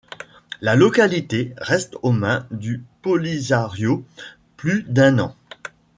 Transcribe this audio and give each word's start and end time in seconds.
La 0.61 0.75
localité 0.75 1.53
reste 1.57 1.95
aux 2.01 2.11
mains 2.11 2.47
du 2.49 2.83
Polisario 3.03 4.03
plus 4.57 4.81
d'un 4.81 5.19
an. 5.19 5.35